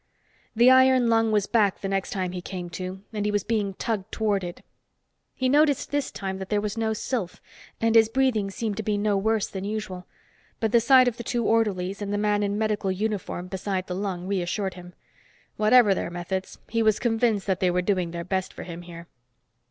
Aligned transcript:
The 0.55 0.71
iron 0.71 1.11
lung 1.11 1.31
was 1.31 1.45
back 1.45 1.81
the 1.81 1.87
next 1.87 2.09
time 2.09 2.31
he 2.31 2.41
came 2.41 2.71
to, 2.71 3.03
and 3.13 3.23
he 3.23 3.29
was 3.31 3.43
being 3.43 3.75
tugged 3.75 4.11
toward 4.11 4.43
it. 4.43 4.65
He 5.35 5.47
noticed 5.47 5.91
this 5.91 6.09
time 6.09 6.39
that 6.39 6.49
there 6.49 6.59
was 6.59 6.75
no 6.75 6.93
sylph, 6.93 7.39
and 7.79 7.93
his 7.93 8.09
breathing 8.09 8.49
seemed 8.49 8.77
to 8.77 8.81
be 8.81 8.97
no 8.97 9.15
worse 9.15 9.47
than 9.47 9.63
usual. 9.63 10.07
But 10.59 10.71
the 10.71 10.79
sight 10.79 11.07
of 11.07 11.17
the 11.17 11.23
two 11.23 11.45
orderlies 11.45 12.01
and 12.01 12.11
the 12.11 12.17
man 12.17 12.41
in 12.41 12.57
medical 12.57 12.91
uniform 12.91 13.45
beside 13.45 13.85
the 13.85 13.93
lung 13.93 14.25
reassured 14.25 14.73
him. 14.73 14.95
Whatever 15.57 15.93
their 15.93 16.09
methods, 16.09 16.57
he 16.67 16.81
was 16.81 16.97
convinced 16.97 17.45
that 17.45 17.59
they 17.59 17.69
were 17.69 17.83
doing 17.83 18.09
their 18.09 18.23
best 18.23 18.53
for 18.53 18.63
him 18.63 18.81
here. 18.81 19.05